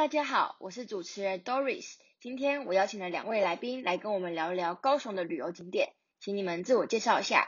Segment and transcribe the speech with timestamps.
[0.00, 1.96] 大家好，我是主持人 Doris。
[2.22, 7.46] 今天我邀请了两位来宾来跟我们聊一聊高雄的旅游景点，请你们自我介绍一下。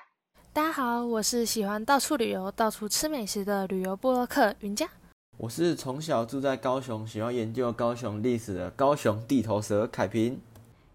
[0.52, 4.86] 大家好，我是喜欢到处旅游、到处吃美食的旅游部落客云佳。
[5.38, 10.38] 我是从小住在高雄，喜欢研究高雄历史的高雄地头蛇凯平。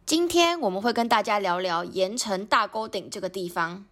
[0.06, 3.84] 今天我们会跟大家聊聊盐城大沟顶这个地方，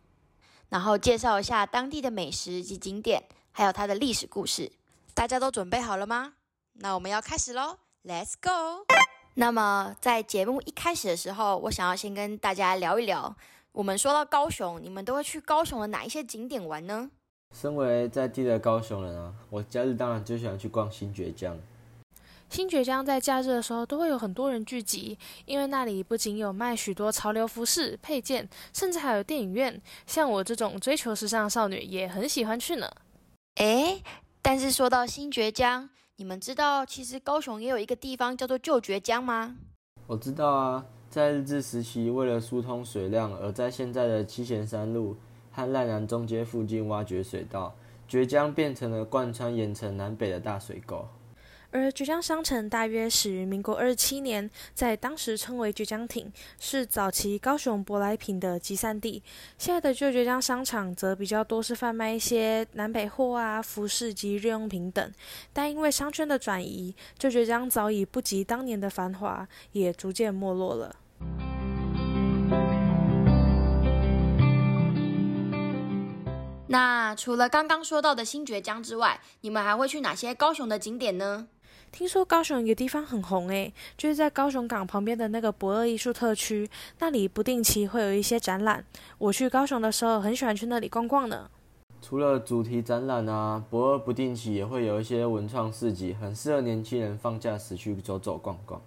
[0.70, 4.71] 然后介绍一下当地的美食及景点，还有它的历史故事。
[5.16, 6.34] 大家都准备好了吗？
[6.79, 8.86] 那我们要开始喽，Let's go！
[9.36, 13.34] 那么在节目一开始的时候，我想要先跟大家聊一聊，
[13.71, 17.10] 我们说到高雄，你们都会去高雄的哪一些景点玩呢？
[17.54, 21.57] 身为在地的高雄人啊，我假日当然最喜欢去逛新爵江。
[22.50, 29.82] 新爵江在假日的时候都会有很多人聚集，因为那里不仅有卖许多潮流服饰配件，甚至还有电影院。
[30.06, 32.92] 像我这种追求时尚少女也很喜欢去呢。
[33.56, 34.03] 诶，
[34.42, 39.58] 但是说到新爵江，你们知道其实高雄也有一个地方叫做旧爵江吗？
[40.08, 45.17] 我知道啊，在日治时期为了疏通水量，而在现在的七贤山路
[45.52, 47.75] 和赖南中街附近挖掘水道，
[48.08, 51.06] 爵江变成了贯穿盐城南北的大水沟。
[51.76, 59.22] 而绝江商城大约始于民国二十七年，在当时称为绝江町，是早期高雄舶来品的集散地。
[59.58, 65.12] 现在的旧绝江商场则比较多是贩卖一些南北货啊、服饰及日用品等。
[65.52, 70.96] 但因为商圈的转移，旧绝江早已不及当年的繁华，也逐渐没落了。
[76.68, 81.50] 那除了刚刚说到的新爵江之外，你们还会去哪些高雄的景点呢？
[81.96, 88.84] 听说高雄有个地方很红诶，就是在高雄港旁边的那个博二艺术特区，那里不定期会有一些展览。
[89.18, 91.50] 我去高雄的时候，很喜欢去那里逛逛呢。
[92.02, 98.82] 除了主题展览啊，博二不定期也会有一些文创市集，很适合年轻人放假时去走走逛逛。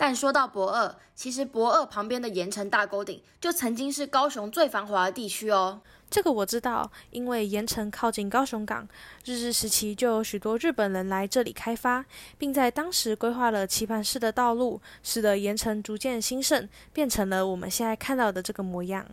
[0.00, 5.82] 但说到博二，其实博二旁边的盐城大沟顶就曾经是高雄最繁华的地区哦。
[6.08, 8.88] 这个我知道，因为盐城靠近高雄港，
[9.26, 12.02] 日治时期就有许多日本人来这里开发，
[12.38, 19.06] 并在当时规划了棋盘式的道路，使得盐城逐渐兴盛，变成了我们现在看到的这个模样。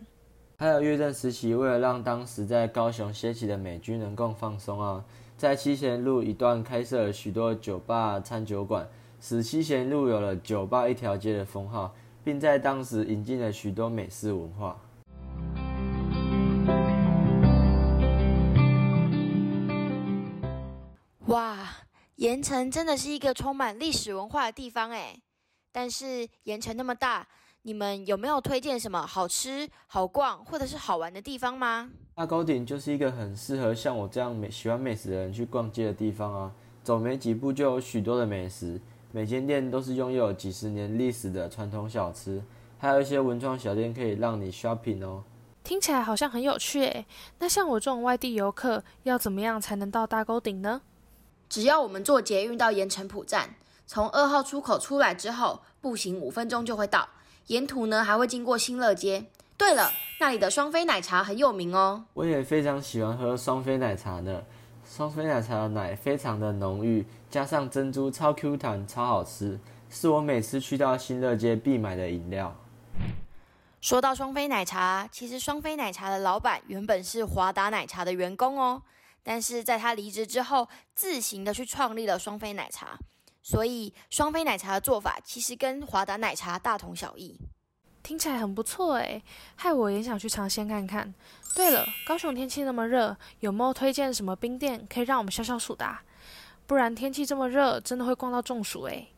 [0.56, 5.04] 还有越战时期，为了让当时在高雄歇息的美军能够放松啊，
[5.36, 8.88] 在七贤路一段开设了许多酒吧、餐酒馆，
[9.20, 11.92] 使七贤路有了“酒吧一条街”的封号，
[12.22, 14.80] 并在当时引进了许多美式文化。
[21.26, 21.58] 哇，
[22.16, 25.20] 盐城真的是一个充满历史文化的地方哎！
[25.72, 27.26] 但是盐城那么大，
[27.62, 31.90] 你们有没有推荐什么好吃、好逛或者是好玩的地方吗？
[32.14, 36.52] 大沟顶就是一个很适合像我这样美喜欢美食的人去逛街的地方啊！
[36.82, 38.80] 走没几步就有许多的美食，
[39.10, 42.42] 每间店都是拥有几十年历史的传统小吃，
[42.78, 45.24] 还有一些文创小店可以让你 shopping 哦。
[45.64, 47.06] 听起来好像很有趣诶。
[47.38, 50.82] 那像我这种外地游客，要怎么样才能到大沟顶呢？
[51.48, 53.54] 只要我们坐捷运到盐城埔站，
[53.86, 57.08] 从二号出口出来之后，步行五分钟就会到。
[57.46, 59.24] 沿途呢还会经过新乐街。
[59.56, 59.90] 对了，
[60.20, 62.04] 那里的双飞奶茶很有名哦。
[62.12, 64.42] 我也非常喜欢喝双飞奶茶呢。
[64.88, 69.60] 双飞奶茶的奶非常的浓郁，加上珍珠超 Q 弹，超好吃，
[69.90, 72.56] 是我每次去到新乐街必买的饮料。
[73.82, 78.82] 说到双飞奶茶，其实双飞奶茶的老板原本是华达奶茶的员工哦。
[79.22, 82.98] 但是在他离职之后，自行的去创立了双飞奶茶，
[83.42, 87.38] 所以双飞奶茶的做法其实跟华达奶茶大同小异。
[88.08, 89.22] 听起来很不错诶，
[89.54, 91.12] 害我也想去尝鲜看看。
[91.54, 95.86] 对了，高雄天气那么热，有没有推荐什么冰店可以让我们消消暑的？
[96.66, 99.08] 不然天气这么热，真的会逛到中暑诶。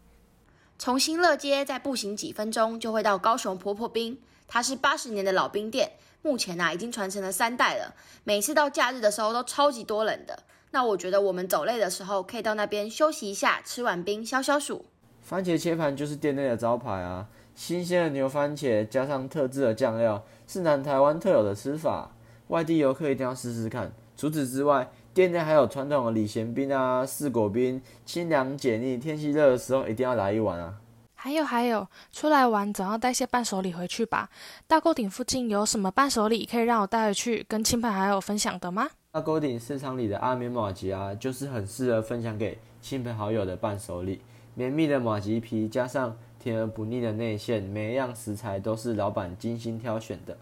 [0.76, 4.18] 从新乐街再步行几分钟就会到高雄婆婆冰，
[4.48, 5.92] 它是八十年的老冰店。
[6.22, 7.94] 目前呐，已经传承了三代了。
[8.24, 10.42] 每次到假日的时候都超级多人的。
[10.72, 14.86] 那我觉得我们走累的时候，可以到那边休息一下，吃碗冰消消暑。
[15.22, 17.28] 番茄切盘就是店内的招牌啊，
[17.60, 22.10] 新鲜的牛番茄加上特制的酱料，是南台湾特有的吃法。
[22.48, 23.92] 外地游客一定要试试看。
[24.16, 30.76] 除此之外，店内还有传统的李贤冰啊、四果冰，清凉解腻，天气热的时候一定要来一碗啊。
[31.14, 34.30] 还有还有，出来玩总要带些伴手礼回去吧。
[34.66, 38.88] 大沟顶附近有什么伴手礼可以让我带回去跟亲朋好友分享的吗？
[39.12, 44.22] 大沟顶市场里的阿绵马吉啊，就是很适合分享给亲朋好友的伴手礼。
[44.54, 50.36] 绵密的马吉皮加上甜而不腻的内馅，每一样食材都是老板精心挑选的。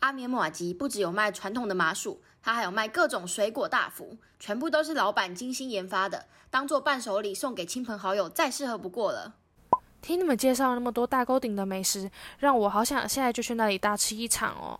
[0.00, 9.36] 阿棉马吉不只有卖传统的麻薯，它还有卖各种水果大福，全部都是老板精心研发的，当做伴手礼送给亲朋好友，再适合不过了。
[10.02, 14.78] 听你们介绍那么多大沟顶的美食，让我好想现在就去那里大吃一场哦。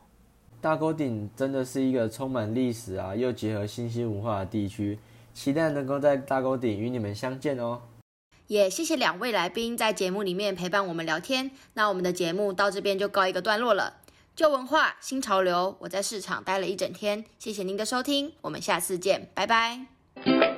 [0.61, 4.99] 大沟顶真的是一个充满历史啊，又结合新兴文化的地区，
[5.32, 7.81] 期待能够在大沟顶与你们相见哦。
[8.46, 11.50] 也谢谢两位来宾在节目里面陪伴我们聊天。
[11.75, 13.99] 那我们的节目到这边就告一个段落了。
[14.37, 20.54] 旧文化新潮流，我在市场待了一整天，谢谢您的收听，我们下次见，拜拜。